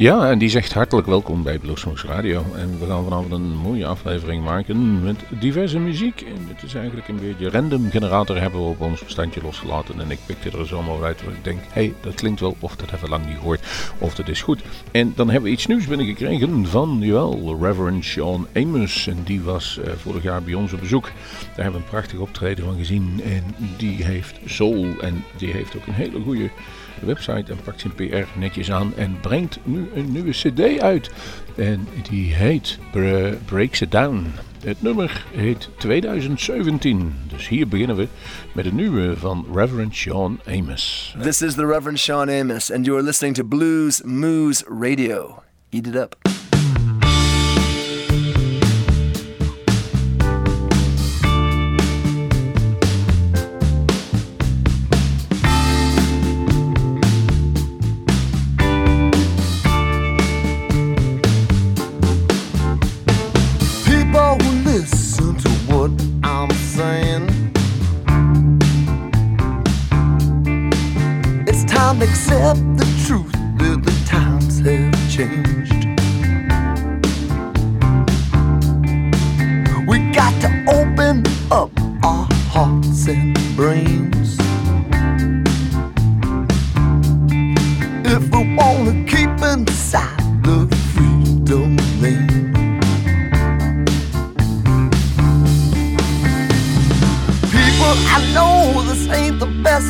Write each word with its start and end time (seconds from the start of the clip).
Ja, 0.00 0.30
en 0.30 0.38
die 0.38 0.48
zegt 0.48 0.72
hartelijk 0.72 1.06
welkom 1.06 1.42
bij 1.42 1.58
Bluesmoose 1.58 2.06
Radio. 2.06 2.44
En 2.56 2.78
we 2.78 2.86
gaan 2.86 3.04
vanavond 3.04 3.32
een 3.32 3.56
mooie 3.56 3.86
aflevering 3.86 4.44
maken 4.44 5.02
met 5.02 5.16
diverse 5.40 5.78
muziek. 5.78 6.20
En 6.20 6.46
het 6.48 6.62
is 6.62 6.74
eigenlijk 6.74 7.08
een 7.08 7.20
beetje 7.20 7.50
random 7.50 7.90
generator 7.90 8.40
hebben 8.40 8.60
we 8.60 8.66
op 8.66 8.80
ons 8.80 9.04
bestandje 9.04 9.42
losgelaten. 9.42 10.00
En 10.00 10.10
ik 10.10 10.18
pikte 10.26 10.58
er 10.58 10.66
zomaar 10.66 11.02
uit 11.02 11.24
waar 11.24 11.34
ik 11.34 11.44
denk, 11.44 11.58
hé, 11.62 11.84
hey, 11.84 11.94
dat 12.00 12.14
klinkt 12.14 12.40
wel, 12.40 12.56
of 12.60 12.76
dat 12.76 12.90
hebben 12.90 13.08
we 13.08 13.14
lang 13.14 13.26
niet 13.26 13.36
gehoord, 13.36 13.60
of 13.98 14.14
dat 14.14 14.28
is 14.28 14.42
goed. 14.42 14.62
En 14.90 15.12
dan 15.16 15.30
hebben 15.30 15.50
we 15.50 15.56
iets 15.56 15.66
nieuws 15.66 15.86
binnengekregen 15.86 16.66
van, 16.66 16.98
jawel, 17.00 17.58
Reverend 17.60 18.04
Sean 18.04 18.46
Amos. 18.54 19.06
En 19.06 19.18
die 19.24 19.40
was 19.40 19.80
uh, 19.84 19.92
vorig 19.92 20.22
jaar 20.22 20.42
bij 20.42 20.54
ons 20.54 20.72
op 20.72 20.80
bezoek. 20.80 21.04
Daar 21.04 21.64
hebben 21.64 21.72
we 21.72 21.78
een 21.78 21.90
prachtig 21.90 22.18
optreden 22.18 22.64
van 22.64 22.76
gezien. 22.76 23.20
En 23.24 23.44
die 23.76 24.04
heeft 24.04 24.38
soul 24.44 24.86
en 25.00 25.24
die 25.36 25.52
heeft 25.52 25.76
ook 25.76 25.86
een 25.86 25.92
hele 25.92 26.20
goede 26.20 26.50
website 27.06 27.52
en 27.52 27.58
pakt 27.64 27.80
zijn 27.80 27.94
PR 27.94 28.38
netjes 28.38 28.70
aan 28.72 28.92
en 28.96 29.20
brengt 29.20 29.58
nu 29.62 29.88
een 29.94 30.12
nieuwe 30.12 30.30
cd 30.30 30.80
uit. 30.80 31.10
En 31.56 31.88
die 32.10 32.34
heet 32.34 32.78
Breaks 33.44 33.80
It 33.80 33.90
Down. 33.90 34.26
Het 34.64 34.82
nummer 34.82 35.24
heet 35.34 35.68
2017. 35.78 37.14
Dus 37.28 37.48
hier 37.48 37.68
beginnen 37.68 37.96
we 37.96 38.08
met 38.52 38.66
een 38.66 38.74
nieuwe 38.74 39.16
van 39.16 39.46
Reverend 39.54 39.94
Sean 39.94 40.40
Amos. 40.46 41.14
This 41.22 41.42
is 41.42 41.54
the 41.54 41.66
Reverend 41.66 41.98
Sean 41.98 42.28
Amos 42.28 42.72
and 42.72 42.84
you 42.84 42.96
are 42.96 43.06
listening 43.06 43.34
to 43.34 43.44
Blues 43.44 44.02
Moose 44.02 44.64
Radio. 44.68 45.42
Eat 45.70 45.86
it 45.86 45.94
up. 45.94 46.39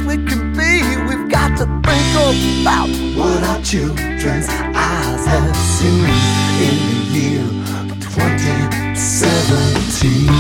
We 0.06 0.17
can 0.17 0.53
be. 0.53 0.83
We've 1.09 1.29
got 1.29 1.56
to 1.59 1.67
think 1.84 2.15
about 2.62 2.89
what 3.17 3.43
our 3.45 3.61
children's 3.62 4.48
eyes 4.48 5.27
have 5.27 5.56
seen 5.56 6.05
in 6.67 6.77
the 6.87 6.95
year 7.19 7.45
2017. 8.01 10.31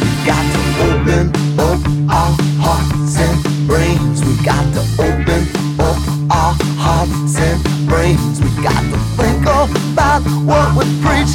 we 0.00 0.10
got 0.26 0.44
to 0.52 0.60
open 0.88 1.24
up 1.58 1.80
our 2.10 2.32
hearts 2.60 3.16
and 3.18 3.38
brains. 3.66 4.22
We 4.24 4.32
got 4.44 4.64
to 4.74 4.80
open 5.02 5.42
up 5.80 5.96
our 6.30 6.54
hearts 6.78 7.36
and 7.38 7.62
brains. 7.88 8.40
We 8.40 8.48
got 8.62 8.82
to 8.92 8.98
think 9.16 9.42
about 9.42 10.22
what 10.44 10.74
we 10.76 10.84
preach 11.02 11.34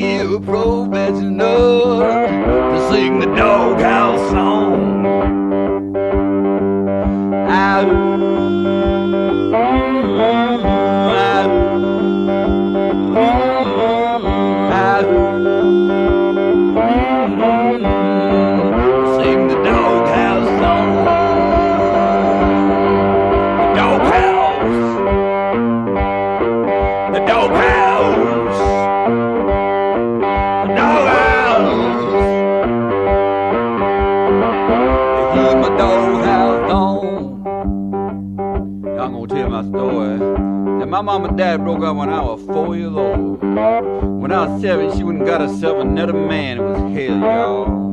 got 0.00 0.20
to 0.20 0.28
be 0.28 0.36
a 0.36 0.40
professional 0.40 2.00
to 2.00 2.88
sing 2.90 3.20
the 3.20 3.26
doghouse 3.26 4.30
song. 4.30 5.04
Sing 7.48 8.47
dad 41.38 41.62
broke 41.62 41.84
up 41.84 41.94
when 41.94 42.08
I 42.08 42.20
was 42.20 42.44
four 42.46 42.76
years 42.76 42.92
old. 42.92 43.40
When 43.40 44.32
I 44.32 44.46
was 44.46 44.60
seven, 44.60 44.90
she 44.96 45.04
went 45.04 45.18
and 45.18 45.26
got 45.26 45.40
herself 45.40 45.80
another 45.80 46.12
man. 46.12 46.58
It 46.58 46.62
was 46.62 46.78
hell, 46.78 47.18
y'all. 47.20 47.92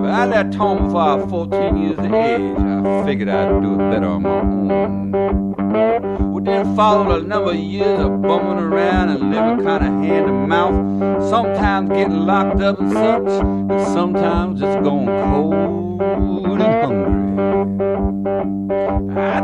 But 0.00 0.10
I 0.10 0.24
left 0.26 0.54
home 0.54 0.84
before 0.84 1.00
I 1.00 1.14
was 1.14 1.28
14 1.30 1.76
years 1.76 1.98
of 1.98 2.14
age. 2.14 2.58
I 2.58 3.04
figured 3.04 3.28
I'd 3.28 3.60
do 3.60 3.74
it 3.74 3.90
better 3.90 4.06
on 4.06 4.22
my 4.22 4.40
own. 4.40 6.32
Well, 6.32 6.44
then 6.44 6.76
followed 6.76 7.24
a 7.24 7.26
number 7.26 7.50
of 7.50 7.56
years 7.56 7.98
of 7.98 8.22
bumming 8.22 8.62
around 8.62 9.08
and 9.08 9.32
living 9.32 9.66
kind 9.66 9.84
of 9.84 10.04
hand 10.04 10.26
to 10.26 10.32
mouth. 10.32 11.28
Sometimes 11.28 11.88
getting 11.88 12.24
locked 12.24 12.60
up 12.60 12.78
and 12.78 12.92
such, 12.92 13.42
and 13.42 13.80
sometimes 13.88 14.60
just 14.60 14.80
going 14.84 15.06
cold 15.06 16.00
and 16.00 16.62
hungry. 16.62 17.79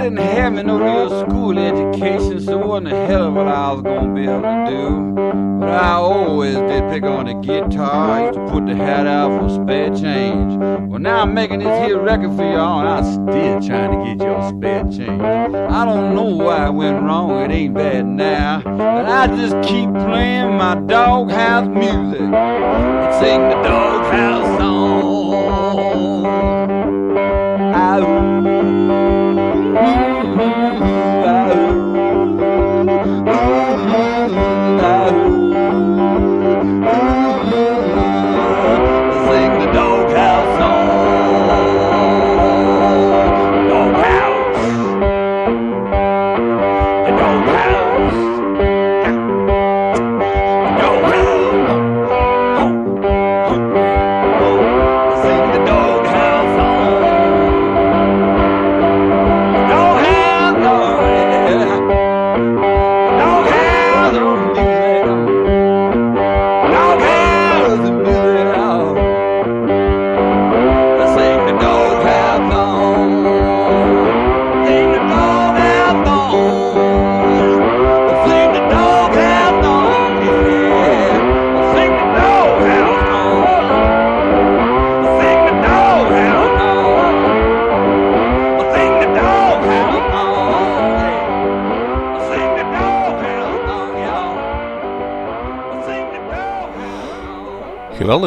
Didn't 0.07 0.19
have 0.21 0.53
no 0.65 0.79
real 0.79 1.11
school 1.27 1.59
education, 1.59 2.41
so 2.41 2.61
it 2.61 2.65
wasn't 2.65 2.93
a 2.93 3.07
hell 3.09 3.27
of 3.27 3.35
what 3.35 3.49
I 3.49 3.73
was 3.73 3.83
gonna 3.83 4.15
be 4.15 4.23
able 4.23 4.41
to 4.41 4.65
do. 4.69 5.59
But 5.59 5.69
I 5.69 5.95
always 5.95 6.55
did 6.55 6.89
pick 6.93 7.03
on 7.03 7.27
the 7.27 7.35
guitar. 7.35 8.13
I 8.13 8.27
used 8.27 8.39
to 8.39 8.47
put 8.47 8.67
the 8.67 8.77
hat 8.77 9.09
out 9.09 9.41
for 9.41 9.49
spare 9.49 9.89
change. 9.97 10.59
Well, 10.89 11.01
now 11.01 11.23
I'm 11.23 11.35
making 11.35 11.59
this 11.59 11.85
here 11.85 12.01
record 12.01 12.37
for 12.37 12.45
y'all, 12.45 12.87
and 12.87 12.89
I'm 12.89 13.05
still 13.05 13.61
trying 13.69 13.99
to 13.99 14.05
get 14.07 14.25
y'all 14.25 14.49
spare 14.57 14.85
change. 14.85 15.21
I 15.21 15.85
don't 15.85 16.15
know 16.15 16.37
why 16.37 16.69
it 16.69 16.73
went 16.73 17.03
wrong, 17.03 17.43
it 17.43 17.51
ain't 17.51 17.75
bad 17.75 18.07
now. 18.07 18.63
But 18.63 19.07
I 19.07 19.27
just 19.27 19.57
keep 19.69 19.93
playing 19.93 20.57
my 20.57 20.77
doghouse 20.87 21.67
music 21.67 22.21
and 22.21 23.15
sing 23.17 23.41
the 23.41 23.61
doghouse 23.65 24.61
song. 24.61 26.06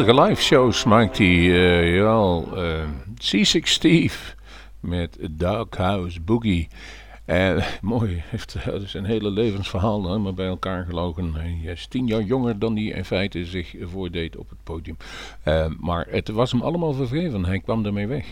Geweldige 0.00 0.28
live 0.28 0.42
shows 0.42 0.84
maakt 0.84 1.18
hij, 1.18 1.26
eh 1.26 1.94
jawel. 1.94 2.56
eh 2.56 2.88
Seasick 3.18 3.66
Steve 3.66 4.34
met 4.80 5.18
Doghouse 5.30 6.20
Boogie. 6.20 6.68
En 7.24 7.62
mooi, 7.82 8.22
heeft 8.26 8.54
eh, 8.54 8.74
zijn 8.84 9.04
hele 9.04 9.30
levensverhaal 9.30 10.18
maar 10.18 10.34
bij 10.34 10.46
elkaar 10.46 10.84
gelogen. 10.84 11.34
Hij 11.34 11.60
is 11.64 11.86
tien 11.86 12.06
jaar 12.06 12.22
jonger 12.22 12.58
dan 12.58 12.76
hij 12.76 12.84
in 12.84 13.04
feite 13.04 13.44
zich 13.44 13.74
voordeed 13.80 14.36
op 14.36 14.48
het 14.48 14.58
podium. 14.64 14.96
Maar 15.80 16.06
het 16.10 16.28
was 16.28 16.52
hem 16.52 16.60
allemaal 16.60 16.92
vergeven. 16.92 17.44
Hij 17.44 17.60
kwam 17.60 17.86
ermee 17.86 18.06
weg. 18.06 18.26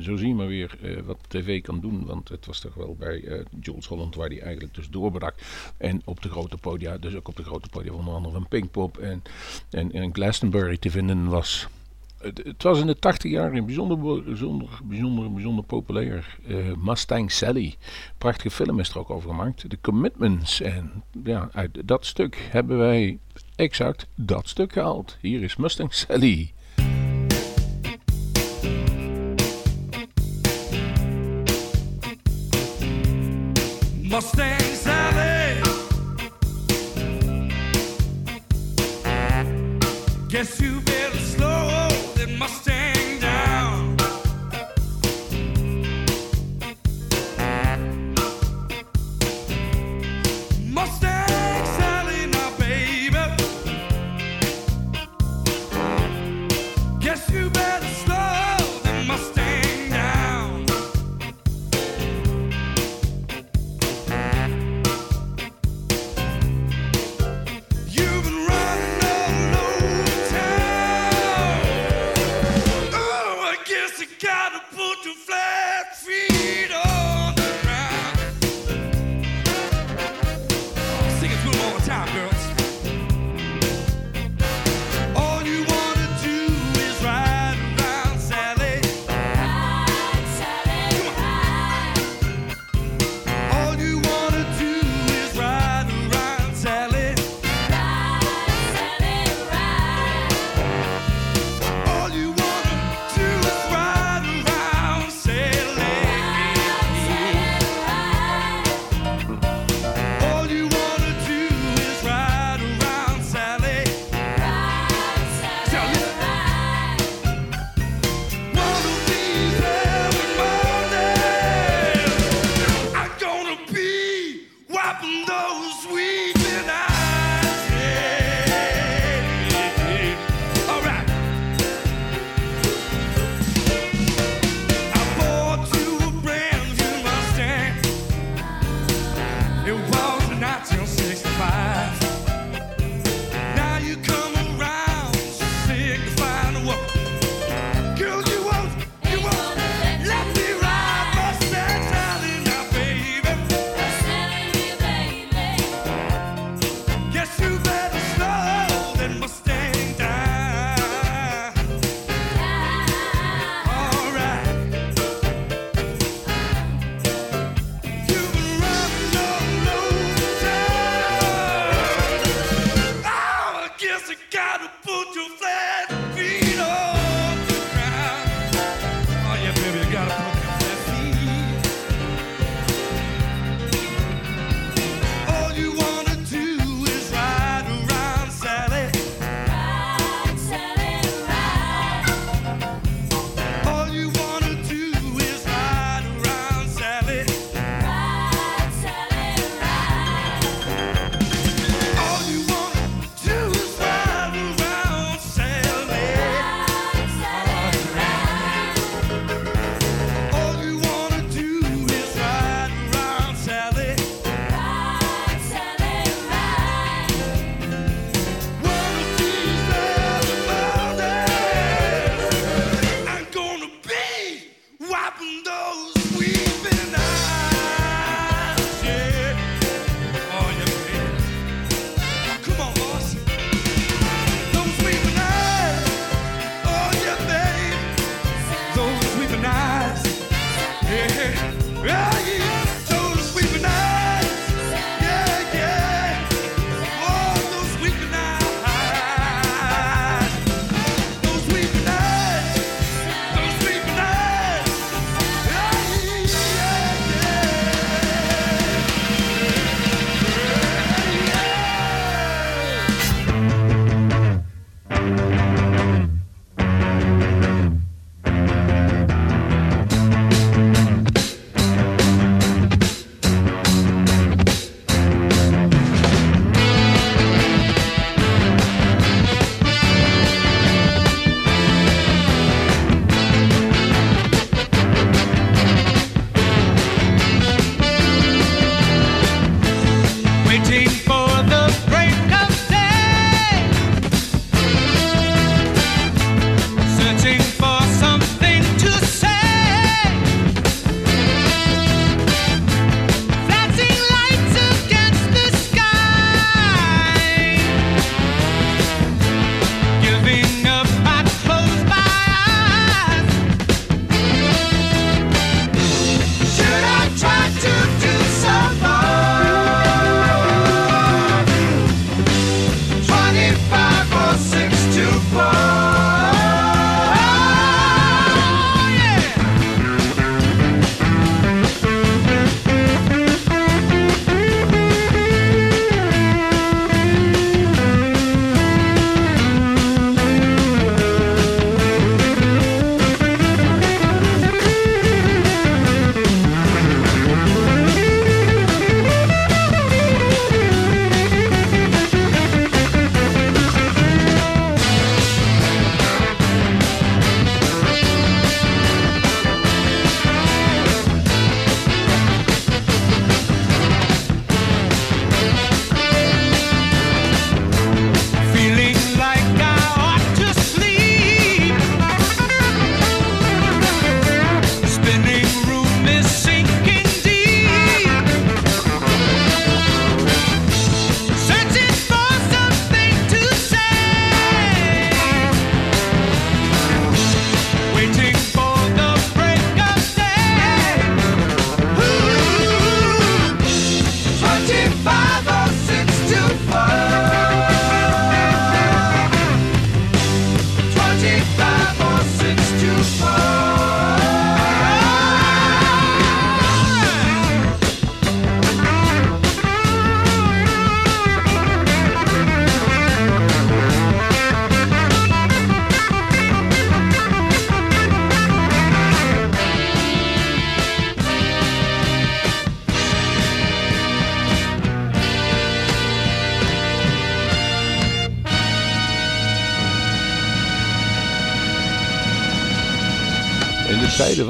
Zo 0.00 0.16
zie 0.16 0.28
je 0.28 0.34
maar 0.34 0.46
weer 0.46 0.78
eh, 0.82 1.00
wat 1.02 1.18
tv 1.28 1.62
kan 1.62 1.80
doen. 1.80 2.04
Want 2.04 2.28
het 2.28 2.46
was 2.46 2.60
toch 2.60 2.74
wel 2.74 2.96
bij 2.98 3.24
eh, 3.24 3.44
Jules 3.60 3.86
Holland 3.86 4.14
waar 4.14 4.28
hij 4.28 4.40
eigenlijk 4.40 4.74
dus 4.74 4.88
doorbrak. 4.88 5.34
En 5.76 6.02
op 6.04 6.22
de 6.22 6.28
grote 6.28 6.56
podia, 6.56 6.98
dus 6.98 7.14
ook 7.14 7.28
op 7.28 7.36
de 7.36 7.44
grote 7.44 7.68
podia 7.68 7.92
onder 7.92 8.14
andere 8.14 8.34
van 8.34 8.48
Pinkpop 8.48 8.98
en, 8.98 9.22
en, 9.70 9.92
en 9.92 10.14
Glastonbury 10.14 10.76
te 10.76 10.90
vinden 10.90 11.28
was. 11.28 11.68
Het, 12.18 12.40
het 12.44 12.62
was 12.62 12.80
in 12.80 12.86
de 12.86 12.98
80 12.98 13.30
jaar 13.30 13.64
bijzonder, 13.64 13.98
bijzonder, 14.24 14.68
bijzonder, 14.84 15.32
bijzonder 15.32 15.64
populair. 15.64 16.38
Eh, 16.46 16.56
Mustang 16.76 17.32
Sally. 17.32 17.74
Prachtige 18.18 18.50
film 18.50 18.80
is 18.80 18.88
er 18.88 18.98
ook 18.98 19.10
over 19.10 19.30
gemaakt. 19.30 19.70
The 19.70 19.78
Commitments. 19.80 20.60
En 20.60 21.02
ja, 21.24 21.48
uit 21.52 21.80
dat 21.84 22.06
stuk 22.06 22.48
hebben 22.50 22.78
wij 22.78 23.18
exact 23.56 24.06
dat 24.14 24.48
stuk 24.48 24.72
gehaald. 24.72 25.16
Hier 25.20 25.42
is 25.42 25.56
Mustang 25.56 25.94
Sally. 25.94 26.52
Mustang 34.16 34.60
Sally. 34.74 35.60
Guess 40.30 40.58
you 40.58 40.80
better 40.80 41.18
slow 41.18 41.88
that 42.14 42.30
Mustang 42.38 42.75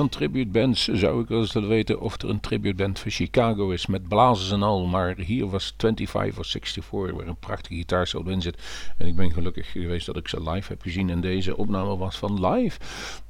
tribute 0.09 0.51
bands 0.51 0.85
zou 0.85 1.23
ik 1.23 1.29
wel 1.29 1.41
eens 1.41 1.53
willen 1.53 1.69
weten 1.69 2.01
of 2.01 2.23
er 2.23 2.29
een 2.29 2.41
tribute 2.41 2.75
band 2.75 2.99
van 2.99 3.11
Chicago 3.11 3.71
is 3.71 3.87
met 3.87 4.09
blazers 4.09 4.51
en 4.51 4.63
al. 4.63 4.87
Maar 4.87 5.15
hier 5.17 5.51
was 5.51 5.75
25 5.77 6.39
of 6.39 6.47
64 6.47 6.91
waar 6.91 7.27
een 7.27 7.37
prachtige 7.37 7.75
gitaarsolo 7.75 8.31
in 8.31 8.43
zit. 8.43 8.57
En 8.97 9.07
ik 9.07 9.17
ben 9.17 9.33
gelukkig 9.33 9.71
geweest 9.71 10.07
dat 10.07 10.17
ik 10.17 10.29
ze 10.29 10.51
live 10.51 10.73
heb 10.73 10.83
gezien. 10.83 11.11
En 11.11 11.21
deze 11.21 11.57
opname 11.57 11.97
was 11.97 12.17
van 12.17 12.47
live 12.47 12.79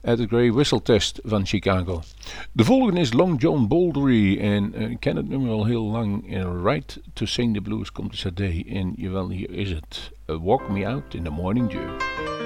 at 0.05 0.17
the 0.17 0.27
Grey 0.27 0.53
Whistle 0.53 0.83
Test 0.83 1.21
van 1.25 1.47
Chicago. 1.47 2.03
De 2.53 2.65
volgende 2.65 3.01
is 3.01 3.13
Long 3.13 3.41
John 3.41 3.67
Boldery. 3.67 4.39
En 4.39 4.75
eh, 4.75 4.91
ik 4.91 5.01
ken 5.01 5.17
het 5.17 5.29
nummer 5.29 5.51
al 5.51 5.65
heel 5.65 5.85
lang. 5.85 6.33
En 6.33 6.63
Right 6.63 7.01
to 7.13 7.27
Sing 7.27 7.55
the 7.55 7.61
Blues 7.61 7.93
komt 7.93 8.23
de 8.23 8.31
cd. 8.31 8.67
En 8.69 8.93
jawel, 8.97 9.31
hier 9.31 9.51
is 9.51 9.71
het. 9.71 10.13
Uh, 10.27 10.37
Walk 10.43 10.69
Me 10.69 10.87
Out 10.87 11.15
in 11.15 11.23
the 11.23 11.31
Morning 11.31 11.71
Dew. 11.71 12.46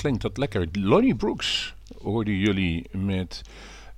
Klinkt 0.00 0.22
dat 0.22 0.36
lekker. 0.36 0.66
Lonnie 0.72 1.14
Brooks 1.14 1.74
hoorden 2.02 2.34
jullie 2.34 2.86
met 2.92 3.42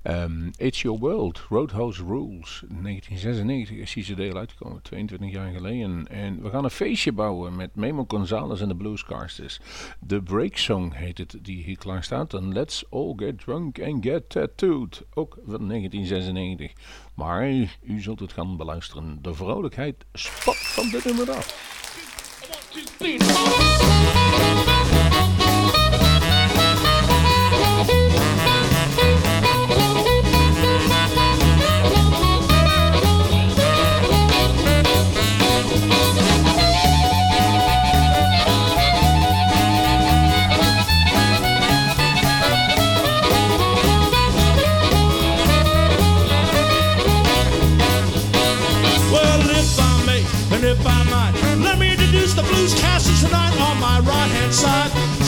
ehm, 0.01 0.49
It's 0.57 0.81
Your 0.81 0.99
World, 0.99 1.39
Roadhouse 1.49 2.03
Rules. 2.03 2.63
1996 2.69 3.77
is 3.77 3.93
die 3.93 4.03
CD 4.03 4.35
uitgekomen, 4.35 4.81
22 4.81 5.31
jaar 5.31 5.51
geleden. 5.51 6.07
En 6.07 6.41
we 6.41 6.49
gaan 6.49 6.63
een 6.63 6.69
feestje 6.69 7.11
bouwen 7.11 7.55
met 7.55 7.75
Memo 7.75 8.05
Gonzalez 8.07 8.61
en 8.61 8.67
de 8.67 8.75
Bluescasters. 8.75 9.59
The 10.07 10.21
Break 10.21 10.57
Song 10.57 10.93
heet 10.93 11.17
het, 11.17 11.37
die 11.41 11.63
hier 11.63 11.77
klaar 11.77 12.03
staat. 12.03 12.33
En 12.33 12.53
Let's 12.53 12.85
All 12.89 13.13
Get 13.15 13.39
Drunk 13.39 13.81
and 13.81 14.05
Get 14.05 14.29
Tattooed, 14.29 15.03
ook 15.13 15.37
van 15.45 15.67
1996. 15.67 16.71
Maar 17.13 17.49
u 17.81 18.01
zult 18.01 18.19
het 18.19 18.33
gaan 18.33 18.57
beluisteren. 18.57 19.19
De 19.21 19.33
vrolijkheid 19.33 20.05
spat 20.13 20.57
van 20.57 20.89
dit 20.89 21.05
nummer 21.05 21.31
af. 21.31 21.81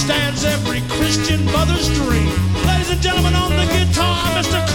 Stands 0.05 0.45
every 0.45 0.81
Christian 0.99 1.43
mother's 1.45 1.89
dream. 1.95 2.29
Ladies 2.67 2.91
and 2.91 3.01
gentlemen, 3.01 3.33
on 3.33 3.49
the 3.49 3.65
guitar, 3.73 4.21
Mr. 4.37 4.74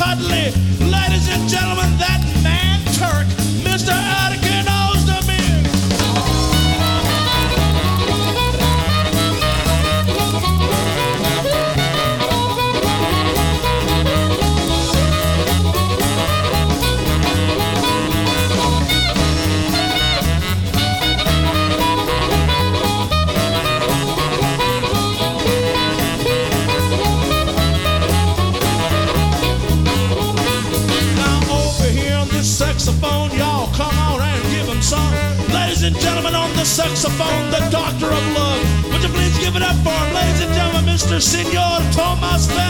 cuddly. 0.00 0.69
Señor, 41.20 41.82
tomas 41.94 42.48
de 42.48 42.69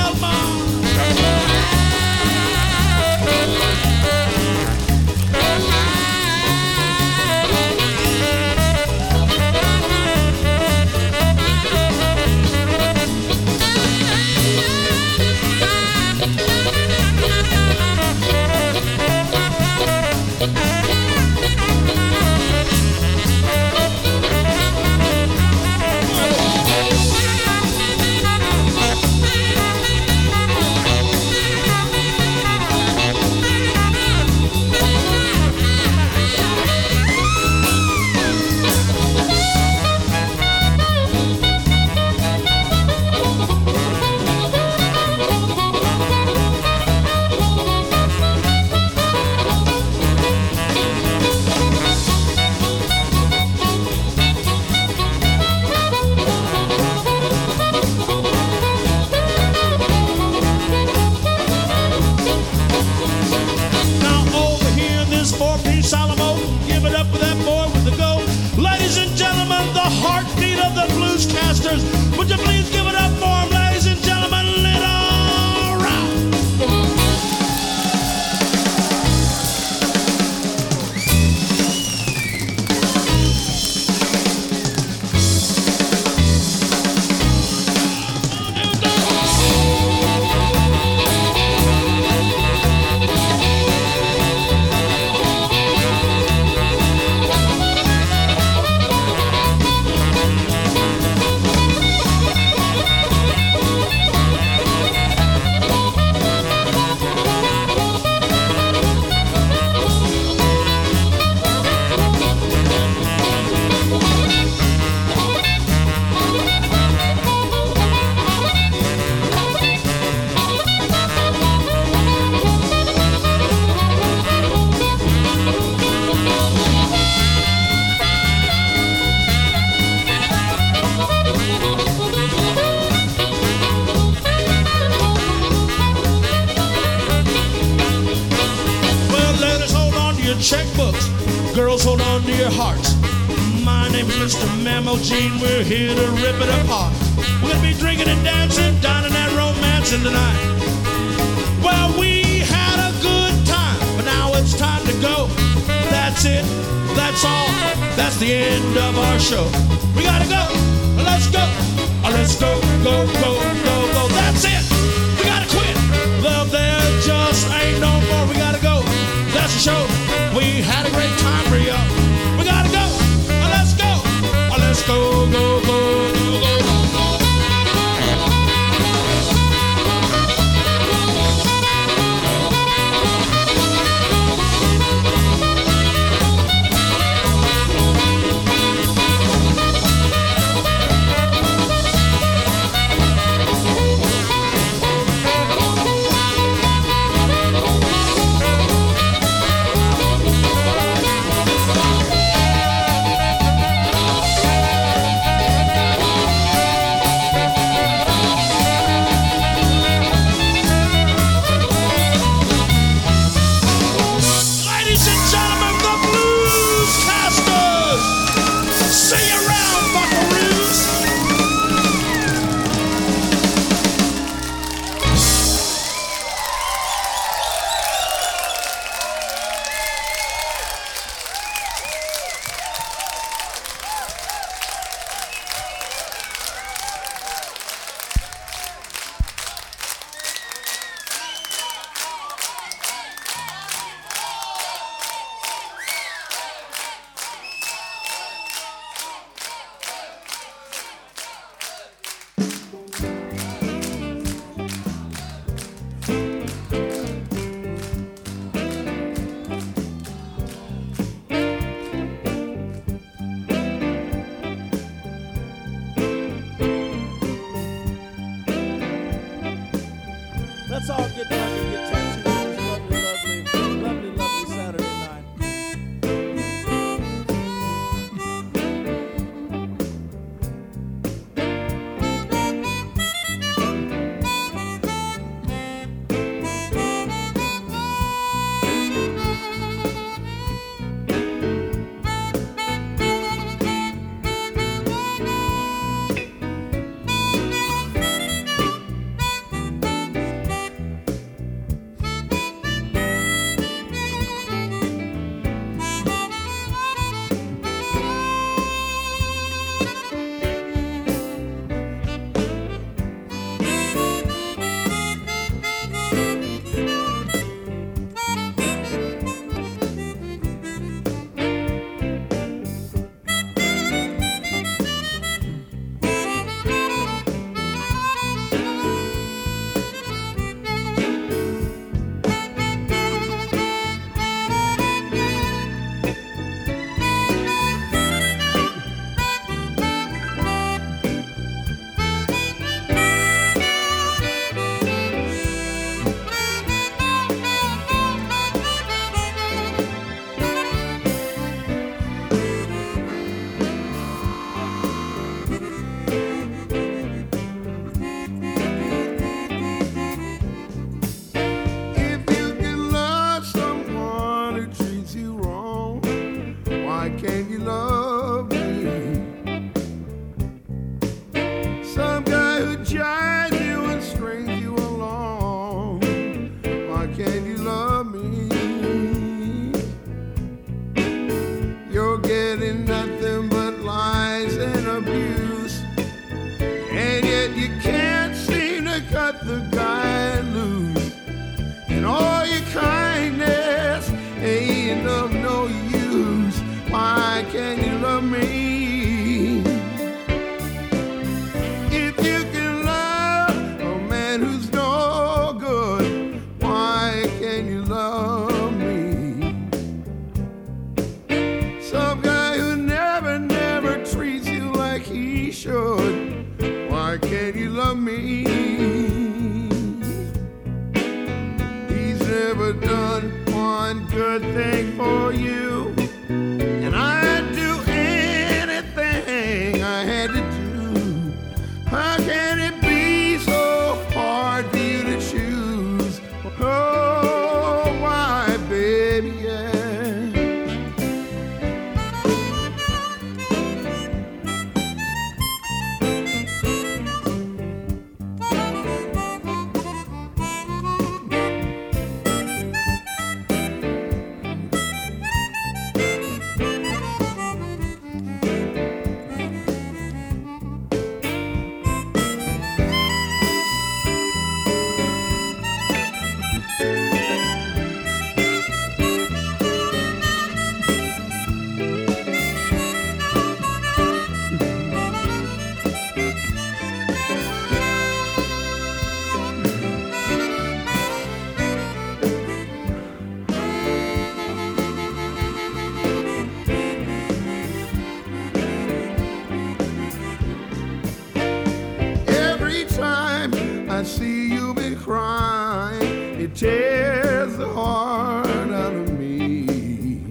tears 496.80 497.56
the 497.58 497.68
heart 497.68 498.46
out 498.82 498.94
of 498.94 499.18
me. 499.18 500.24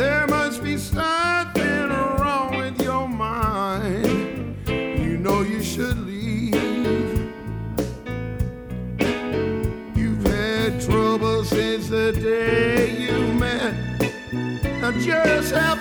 There 0.00 0.26
must 0.26 0.62
be 0.64 0.76
something 0.76 1.88
wrong 2.18 2.56
with 2.56 2.82
your 2.82 3.06
mind. 3.08 4.56
You 4.66 5.16
know 5.24 5.42
you 5.42 5.62
should 5.62 5.98
leave. 6.12 6.54
You've 10.00 10.26
had 10.26 10.80
trouble 10.80 11.44
since 11.44 11.88
the 11.88 12.12
day 12.12 12.90
you 13.06 13.18
met. 13.44 13.74
Now 14.80 14.92
just 14.92 15.54
how 15.54 15.79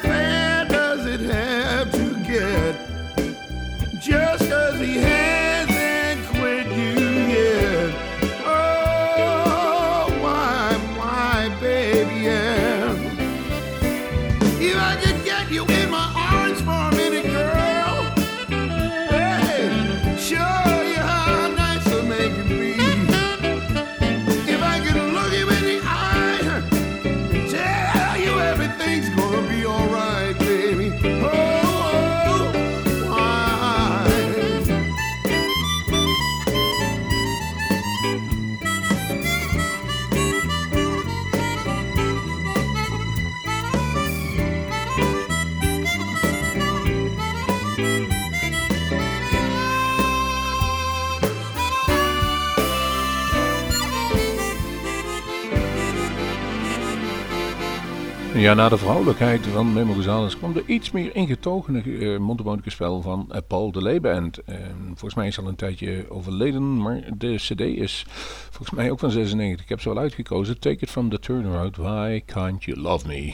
Ja, 58.40 58.54
na 58.54 58.70
de 58.70 58.78
vrouwelijkheid 58.78 59.48
van 59.48 59.74
Memo 59.74 59.94
Gonzalez 59.94 60.38
kwam 60.38 60.56
er 60.56 60.64
iets 60.66 60.92
meer 60.92 61.16
ingetogene 61.16 61.84
uh, 61.84 62.18
mondharmonica 62.18 62.70
spel 62.70 63.02
van 63.02 63.26
eh, 63.32 63.42
Paul 63.48 63.72
de 63.72 63.82
Leeuw 63.82 64.00
Band. 64.00 64.44
Eh, 64.44 64.56
volgens 64.86 65.14
mij 65.14 65.28
is 65.28 65.40
al 65.40 65.48
een 65.48 65.56
tijdje 65.56 66.06
overleden, 66.10 66.82
maar 66.82 67.04
de 67.18 67.36
cd 67.36 67.62
is 67.62 68.06
volgens 68.50 68.72
mij 68.72 68.92
ook 68.92 69.00
van 69.00 69.12
96. 69.12 69.64
Ik 69.64 69.70
heb 69.70 69.82
ze 69.82 69.90
wel 69.90 69.98
uitgekozen. 69.98 70.60
Take 70.60 70.78
it 70.80 70.90
from 70.90 71.10
the 71.10 71.20
turnaround, 71.20 71.76
Why 71.76 72.22
Can't 72.26 72.64
You 72.64 72.80
Love 72.80 73.08
Me? 73.08 73.34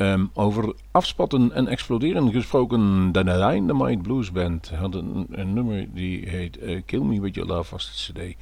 Ehm, 0.00 0.26
over 0.34 0.74
afspatten 0.90 1.52
en 1.52 1.66
exploderen 1.66 2.32
gesproken, 2.32 3.12
de 3.12 3.22
Dynamite 3.24 4.02
Blues 4.02 4.32
Band 4.32 4.70
had 4.70 4.94
een, 4.94 5.26
een 5.30 5.52
nummer 5.52 5.86
die 5.94 6.28
heet 6.28 6.58
eh, 6.58 6.82
Kill 6.86 7.00
Me 7.00 7.20
With 7.20 7.34
Your 7.34 7.50
Love, 7.50 7.70
was 7.70 8.12
de 8.12 8.12
cd. 8.12 8.36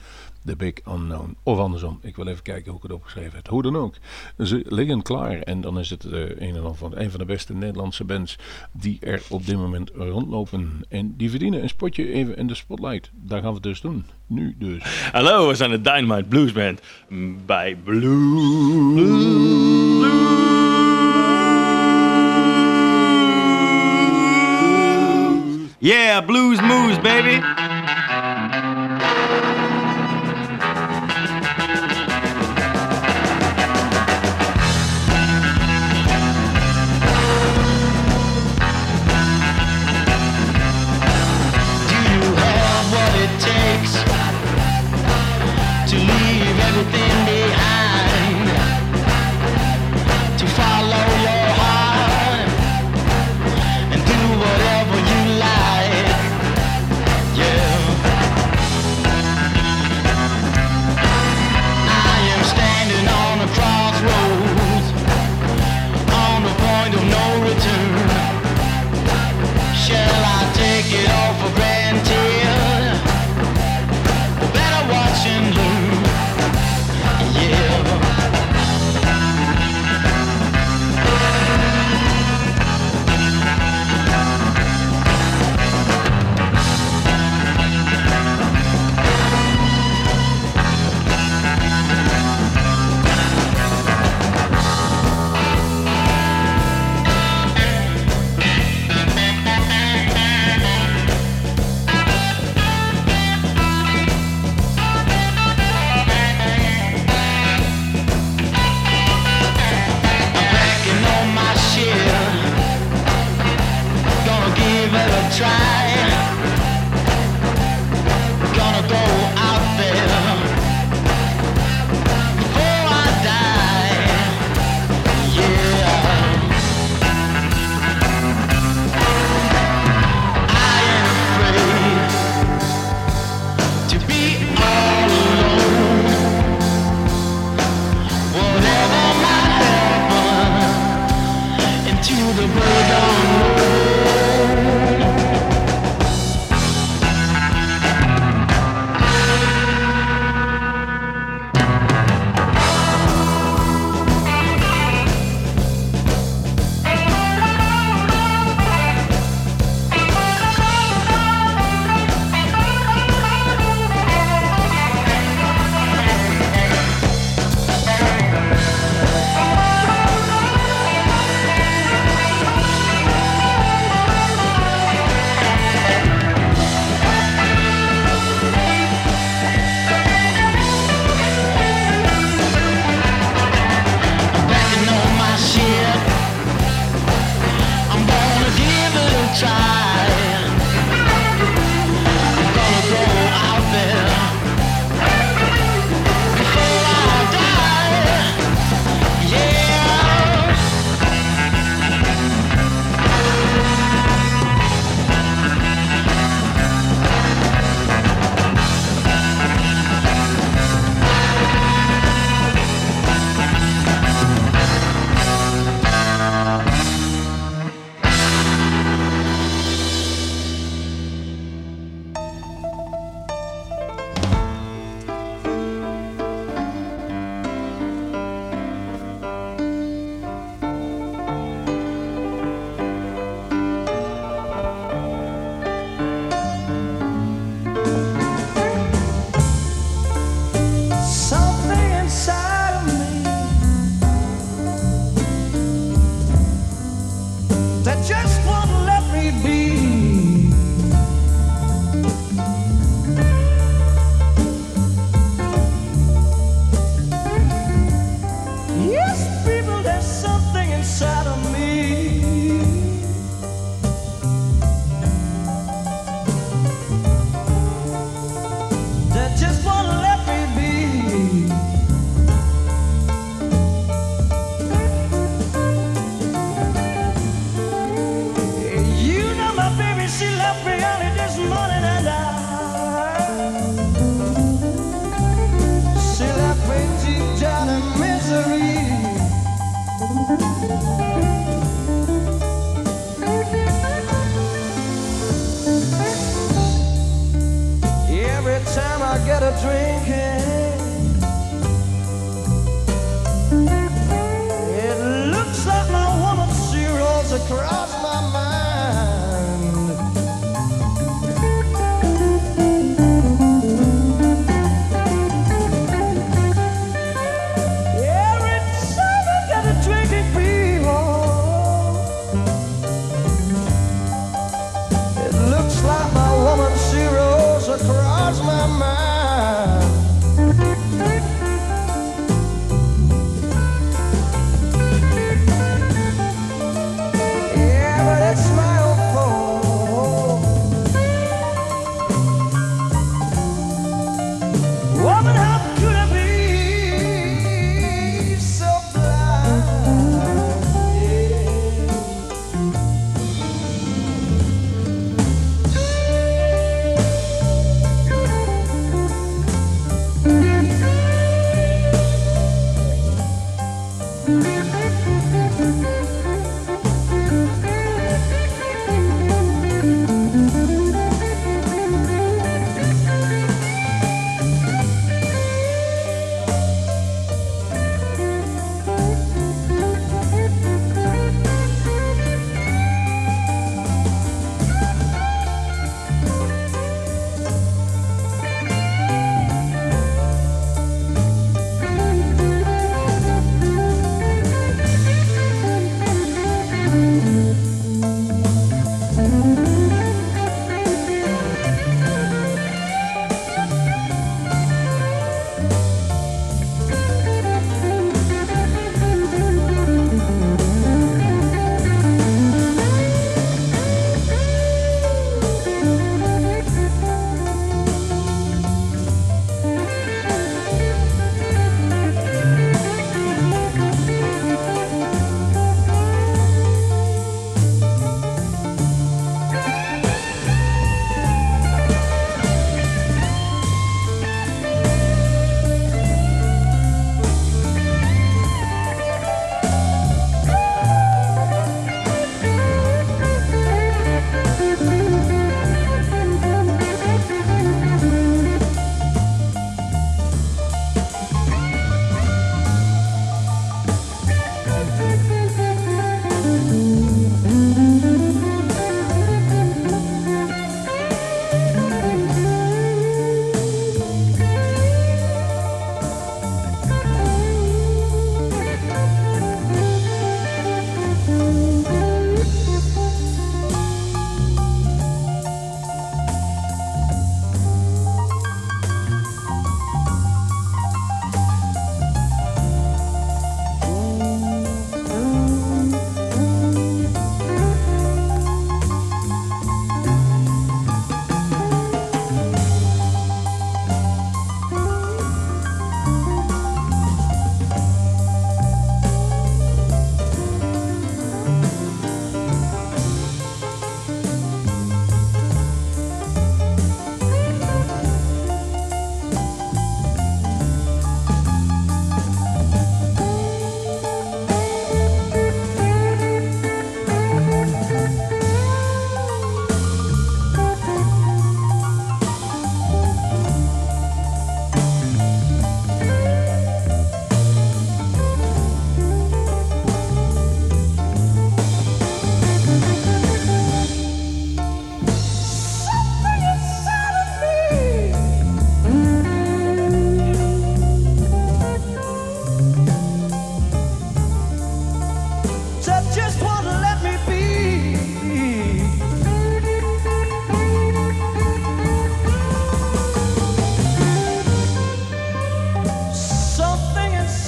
The 0.48 0.56
Big 0.56 0.74
Unknown. 0.86 1.36
Of 1.42 1.58
andersom, 1.58 1.98
ik 2.02 2.16
wil 2.16 2.26
even 2.26 2.42
kijken 2.42 2.66
hoe 2.66 2.76
ik 2.76 2.82
het 2.82 2.92
opgeschreven 2.92 3.32
heb. 3.34 3.48
Hoe 3.48 3.62
dan 3.62 3.76
ook, 3.76 3.94
ze 4.38 4.64
liggen 4.68 5.02
klaar 5.02 5.38
en 5.38 5.60
dan 5.60 5.78
is 5.78 5.90
het 5.90 6.04
eh, 6.04 6.20
een 6.20 6.56
en 6.56 6.76
van 6.76 6.92
een 6.96 7.10
van 7.10 7.18
de 7.18 7.26
beste 7.26 7.54
Nederlandse 7.54 8.04
bands 8.04 8.38
die 8.72 8.98
er 9.00 9.22
op 9.28 9.46
dit 9.46 9.56
moment 9.56 9.90
rondlopen. 9.94 10.84
En 10.88 11.16
die 11.16 11.30
verdienen 11.30 11.62
een 11.62 11.68
spotje 11.68 12.12
even 12.12 12.36
in 12.36 12.46
de 12.46 12.54
spotlight. 12.54 13.10
Daar 13.14 13.40
gaan 13.40 13.48
we 13.48 13.54
het 13.54 13.62
dus 13.62 13.80
doen. 13.80 14.04
Nu 14.26 14.56
dus. 14.58 15.10
Hallo, 15.12 15.48
we 15.48 15.54
zijn 15.54 15.70
de 15.70 15.80
Dynamite 15.80 16.28
Blues 16.28 16.52
Band 16.52 16.80
bij 17.46 17.76
Blue. 17.84 19.26
Yeah, 25.80 26.26
blues 26.26 26.60
moves, 26.60 27.00
baby. 27.00 27.40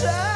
time. 0.03 0.30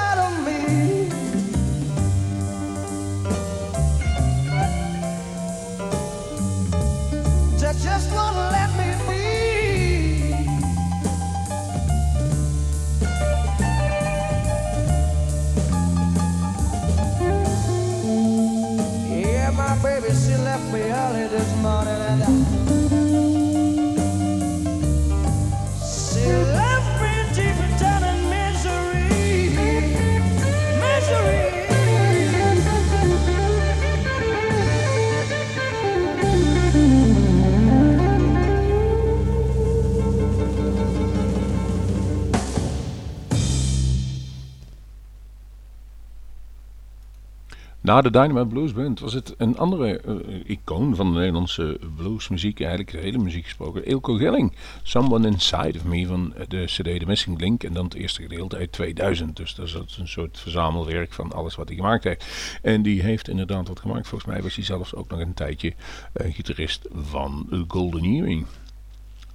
Na 47.84 48.00
de 48.00 48.10
Dynamite 48.10 48.46
Blues 48.46 48.72
Band 48.72 49.00
was 49.00 49.12
het 49.12 49.34
een 49.36 49.58
andere 49.58 49.98
eh, 49.98 50.14
icoon 50.46 50.96
van 50.96 51.12
de 51.12 51.18
Nederlandse 51.18 51.78
bluesmuziek, 51.96 52.60
eigenlijk 52.60 52.90
de 52.90 52.98
hele 52.98 53.18
muziek 53.18 53.44
gesproken, 53.44 53.84
Eelco 53.84 54.14
Gelling. 54.14 54.52
Someone 54.82 55.26
Inside 55.26 55.78
of 55.78 55.84
Me 55.84 56.06
van 56.06 56.34
de 56.48 56.64
CD 56.64 57.00
The 57.00 57.06
Missing 57.06 57.40
Link 57.40 57.62
en 57.62 57.72
dan 57.72 57.84
het 57.84 57.94
eerste 57.94 58.22
gedeelte 58.22 58.56
uit 58.56 58.72
2000. 58.72 59.36
Dus 59.36 59.54
dat 59.54 59.66
is 59.66 59.96
een 59.98 60.08
soort 60.08 60.38
verzamelwerk 60.38 61.12
van 61.12 61.32
alles 61.32 61.54
wat 61.54 61.68
hij 61.68 61.76
gemaakt 61.76 62.04
heeft. 62.04 62.26
En 62.62 62.82
die 62.82 63.02
heeft 63.02 63.28
inderdaad 63.28 63.68
wat 63.68 63.80
gemaakt. 63.80 64.08
Volgens 64.08 64.30
mij 64.30 64.42
was 64.42 64.54
hij 64.54 64.64
zelfs 64.64 64.94
ook 64.94 65.10
nog 65.10 65.20
een 65.20 65.34
tijdje 65.34 65.74
eh, 66.12 66.34
gitarist 66.34 66.88
van 66.92 67.64
Golden 67.68 68.04
Earring. 68.04 68.46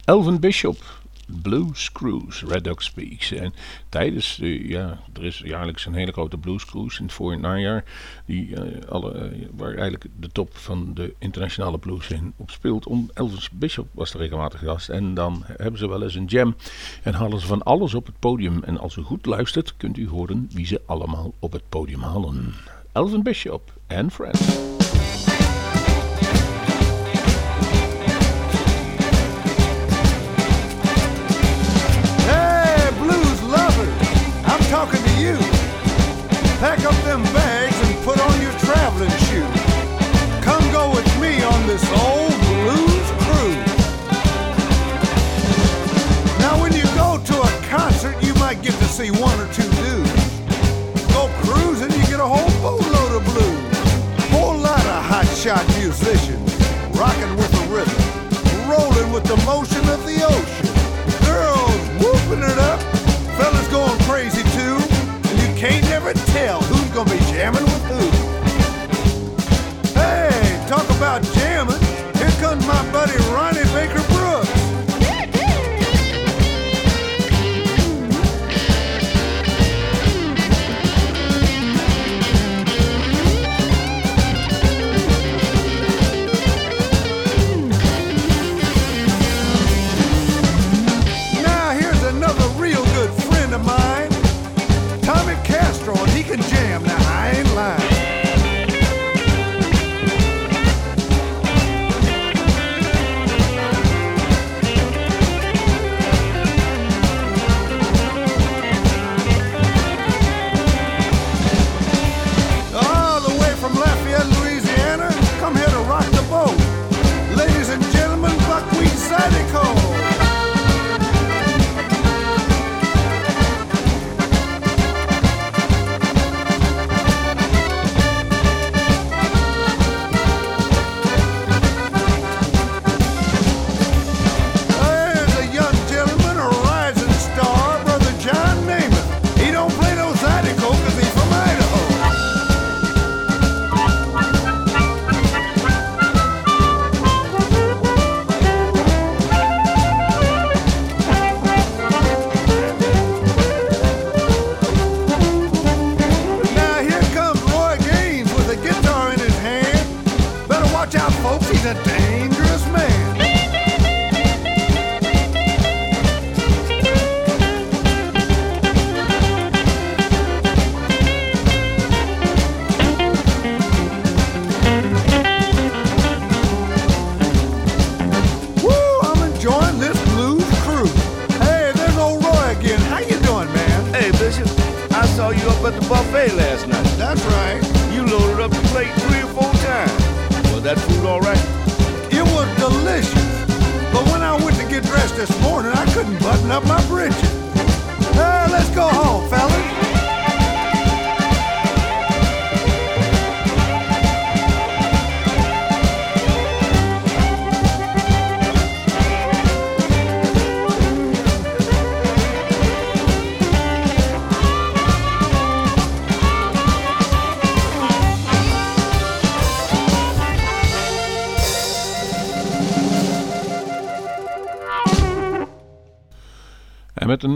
Elvin 0.06 0.40
Bishop, 0.40 0.99
Blues 1.42 1.92
Cruise, 1.92 2.46
Red 2.46 2.64
Dog 2.64 2.84
Speaks. 2.84 3.32
En 3.32 3.54
tijdens, 3.90 4.36
de, 4.36 4.68
ja, 4.68 5.00
er 5.14 5.24
is 5.26 5.42
jaarlijks 5.46 5.86
een 5.86 5.94
hele 5.94 6.12
grote 6.12 6.38
Blues 6.38 6.66
Cruise 6.66 7.00
in 7.00 7.06
het 7.06 7.14
voor- 7.14 7.40
najaar. 7.40 7.84
Die, 8.26 8.56
eh, 8.56 8.90
alle, 8.90 9.12
eh, 9.12 9.48
waar 9.56 9.74
eigenlijk 9.74 10.06
de 10.20 10.30
top 10.30 10.58
van 10.58 10.94
de 10.94 11.14
internationale 11.20 11.78
blues 11.78 12.10
in 12.10 12.34
op 12.38 12.50
speelt. 12.52 12.86
Om 12.86 13.10
Elvis 13.14 13.50
Bishop 13.50 13.88
was 13.92 14.12
de 14.12 14.18
regelmatig 14.18 14.60
gast. 14.60 14.90
En 14.90 15.14
dan 15.14 15.44
hebben 15.46 15.80
ze 15.80 15.88
wel 15.88 16.04
eens 16.04 16.16
een 16.16 16.26
jam. 16.26 16.56
En 17.04 17.14
halen 17.14 17.40
ze 17.40 17.48
van 17.48 17.64
alles 17.64 17.94
op 17.94 18.06
het 18.06 18.20
podium. 18.20 18.64
En 18.64 18.78
als 18.78 18.96
u 18.96 19.02
goed 19.02 19.26
luistert, 19.26 19.74
kunt 19.78 19.98
u 19.98 20.08
horen 20.08 20.50
wie 20.54 20.66
ze 20.66 20.82
allemaal 20.86 21.34
op 21.40 21.52
het 21.52 21.70
podium 21.70 22.02
halen. 22.02 22.54
Elvin 22.92 23.24
Bishop 23.24 23.74
en 23.88 24.12
Friends. 24.12 24.78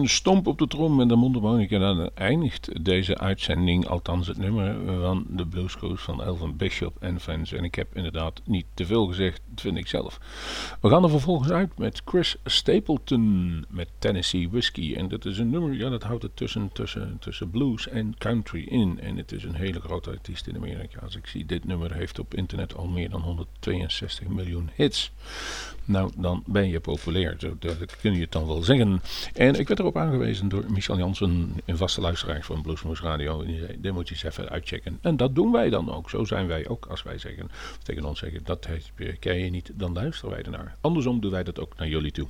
Stomp 0.09 0.47
op 0.47 0.57
de 0.57 0.67
trom 0.67 1.01
en 1.01 1.07
de 1.07 1.15
mondharmonica 1.15 1.77
dan 1.77 2.09
eindigt 2.13 2.85
deze 2.85 3.17
uitzending, 3.17 3.87
althans 3.87 4.27
het 4.27 4.37
nummer 4.37 4.75
van 5.01 5.25
de 5.29 5.45
Blues 5.45 5.77
Cruise 5.77 6.03
van 6.03 6.23
Elvin 6.23 6.57
Bishop 6.57 6.95
en 6.99 7.19
Friends. 7.19 7.51
En 7.51 7.63
ik 7.63 7.75
heb 7.75 7.95
inderdaad 7.95 8.41
niet 8.45 8.65
te 8.73 8.85
veel 8.85 9.05
gezegd, 9.05 9.41
vind 9.55 9.77
ik 9.77 9.87
zelf. 9.87 10.19
We 10.81 10.89
gaan 10.89 11.03
er 11.03 11.09
vervolgens 11.09 11.51
uit 11.51 11.77
met 11.77 12.01
Chris 12.05 12.35
Stapleton 12.45 13.65
met 13.69 13.89
Tennessee 13.99 14.49
Whiskey. 14.49 14.95
En 14.95 15.07
dat 15.07 15.25
is 15.25 15.37
een 15.37 15.49
nummer, 15.49 15.73
ja 15.73 15.89
dat 15.89 16.03
houdt 16.03 16.23
het 16.23 16.35
tussen, 16.35 16.69
tussen, 16.73 17.17
tussen 17.19 17.49
blues 17.49 17.87
en 17.87 18.15
country 18.17 18.63
in. 18.63 18.99
En 18.99 19.17
het 19.17 19.31
is 19.31 19.43
een 19.43 19.55
hele 19.55 19.79
grote 19.79 20.09
artiest 20.09 20.47
in 20.47 20.55
Amerika. 20.55 20.99
Als 20.99 21.15
ik 21.15 21.27
zie, 21.27 21.45
dit 21.45 21.65
nummer 21.65 21.93
heeft 21.93 22.19
op 22.19 22.33
internet 22.33 22.75
al 22.75 22.87
meer 22.87 23.09
dan 23.09 23.21
162 23.21 24.27
miljoen 24.27 24.69
hits. 24.75 25.11
Nou, 25.85 26.11
dan 26.17 26.43
ben 26.45 26.69
je 26.69 26.79
populair, 26.79 27.35
zo, 27.37 27.55
dat 27.59 27.97
kun 28.01 28.13
je 28.13 28.21
het 28.21 28.31
dan 28.31 28.47
wel 28.47 28.63
zeggen. 28.63 29.01
En 29.33 29.59
ik 29.59 29.67
werd 29.67 29.79
erop 29.79 29.97
aangewezen 29.97 30.49
door 30.49 30.63
Michel 30.67 30.97
Jansen, 30.97 31.53
een 31.65 31.77
vaste 31.77 32.01
luisteraar 32.01 32.43
van 32.43 32.61
Bluesmoes 32.61 33.01
Radio. 33.01 33.41
En 33.41 33.47
die 33.47 33.59
zei, 33.59 33.77
dit 33.79 33.93
moet 33.93 34.07
je 34.07 34.13
eens 34.13 34.23
even 34.23 34.49
uitchecken. 34.49 34.97
En 35.01 35.17
dat 35.17 35.35
doen 35.35 35.51
wij 35.51 35.69
dan 35.69 35.91
ook. 35.93 36.09
Zo 36.09 36.23
zijn 36.23 36.47
wij 36.47 36.67
ook 36.67 36.85
als 36.85 37.03
wij 37.03 37.17
zeggen, 37.17 37.49
tegen 37.83 38.05
ons 38.05 38.19
zeggen, 38.19 38.41
dat 38.43 38.67
ken 39.19 39.39
je 39.39 39.49
niet, 39.49 39.71
dan 39.73 39.93
luisteren 39.93 40.31
wij 40.35 40.43
ernaar. 40.43 40.75
Andersom 40.81 41.19
doen 41.19 41.31
wij 41.31 41.43
dat 41.43 41.59
ook 41.59 41.77
naar 41.77 41.87
jullie 41.87 42.11
toe. 42.11 42.27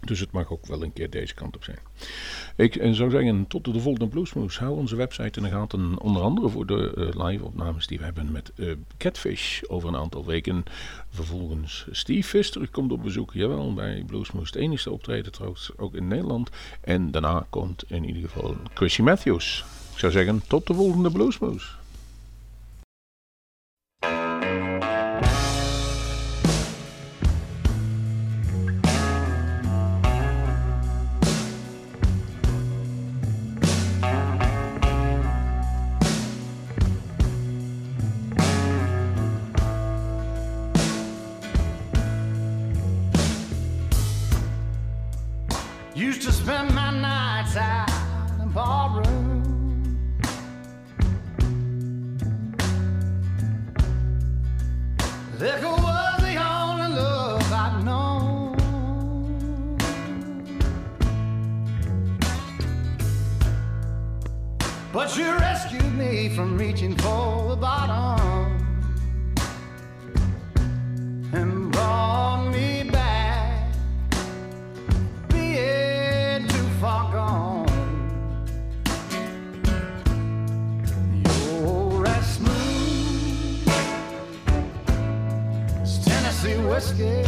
Dus 0.00 0.20
het 0.20 0.30
mag 0.30 0.50
ook 0.50 0.66
wel 0.66 0.82
een 0.82 0.92
keer 0.92 1.10
deze 1.10 1.34
kant 1.34 1.56
op 1.56 1.64
zijn. 1.64 1.78
Ik 2.56 2.76
en 2.76 2.94
zou 2.94 3.10
zeggen, 3.10 3.46
tot 3.46 3.64
de 3.64 3.80
volgende 3.80 4.08
Bluesmoes. 4.08 4.58
Hou 4.58 4.76
onze 4.76 4.96
website 4.96 5.38
in 5.38 5.44
de 5.44 5.50
gaten. 5.50 6.00
Onder 6.00 6.22
andere 6.22 6.48
voor 6.48 6.66
de 6.66 6.94
uh, 6.96 7.26
live 7.26 7.44
opnames 7.44 7.86
die 7.86 7.98
we 7.98 8.04
hebben 8.04 8.32
met 8.32 8.52
uh, 8.56 8.72
Catfish 8.96 9.62
over 9.66 9.88
een 9.88 9.96
aantal 9.96 10.24
weken. 10.24 10.64
Vervolgens 11.10 11.86
Steve 11.90 12.28
Fister 12.28 12.68
komt 12.68 12.92
op 12.92 13.02
bezoek. 13.02 13.32
Jawel, 13.32 13.74
bij 13.74 14.02
Bluesmoes. 14.06 14.46
Het 14.46 14.56
enige 14.56 14.90
optreden 14.90 15.32
trouwens 15.32 15.70
ook 15.76 15.94
in 15.94 16.08
Nederland. 16.08 16.50
En 16.80 17.10
daarna 17.10 17.46
komt 17.50 17.84
in 17.88 18.04
ieder 18.04 18.22
geval 18.22 18.56
Chrissy 18.74 19.02
Matthews. 19.02 19.64
Ik 19.92 19.98
zou 19.98 20.12
zeggen, 20.12 20.42
tot 20.46 20.66
de 20.66 20.74
volgende 20.74 21.10
Bluesmoes. 21.10 21.77
But 65.08 65.16
you 65.16 65.32
rescued 65.38 65.94
me 65.96 66.28
from 66.28 66.58
reaching 66.58 66.94
for 66.96 67.48
the 67.48 67.56
bottom 67.56 68.58
and 71.32 71.72
brought 71.72 72.50
me 72.52 72.82
back, 72.90 73.72
being 75.30 76.46
too 76.46 76.68
far 76.78 77.10
gone. 77.10 77.66
Your 81.24 82.06
as 82.06 82.34
smooth 82.34 83.66
as 85.80 86.04
Tennessee 86.04 86.58
whiskey. 86.58 87.27